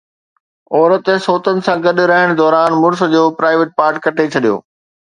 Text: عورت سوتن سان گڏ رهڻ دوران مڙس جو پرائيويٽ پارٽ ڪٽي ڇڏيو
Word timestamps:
عورت 0.77 1.09
سوتن 1.25 1.57
سان 1.67 1.77
گڏ 1.85 1.97
رهڻ 2.13 2.27
دوران 2.41 2.69
مڙس 2.81 2.99
جو 3.15 3.23
پرائيويٽ 3.39 3.69
پارٽ 3.81 3.95
ڪٽي 4.09 4.25
ڇڏيو 4.37 4.55